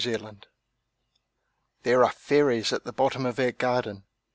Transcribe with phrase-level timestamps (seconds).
[0.03, 0.45] Y Z Fairies
[1.83, 4.03] THERE are fairies at the bottom of our garden!